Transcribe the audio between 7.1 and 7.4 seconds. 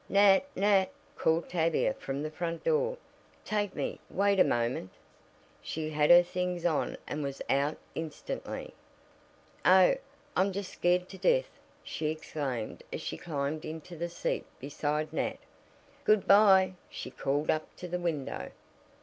was